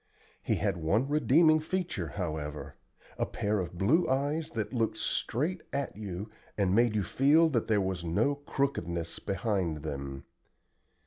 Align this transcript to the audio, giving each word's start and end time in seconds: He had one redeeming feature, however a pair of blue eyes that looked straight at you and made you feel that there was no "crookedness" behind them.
He 0.41 0.55
had 0.55 0.77
one 0.77 1.07
redeeming 1.07 1.59
feature, 1.59 2.07
however 2.07 2.73
a 3.19 3.27
pair 3.27 3.59
of 3.59 3.77
blue 3.77 4.09
eyes 4.09 4.49
that 4.49 4.73
looked 4.73 4.97
straight 4.97 5.61
at 5.71 5.95
you 5.95 6.27
and 6.57 6.73
made 6.73 6.95
you 6.95 7.03
feel 7.03 7.49
that 7.49 7.67
there 7.67 7.79
was 7.81 8.03
no 8.03 8.33
"crookedness" 8.33 9.19
behind 9.19 9.83
them. 9.83 10.23